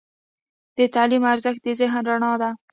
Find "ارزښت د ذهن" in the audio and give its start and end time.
1.33-2.03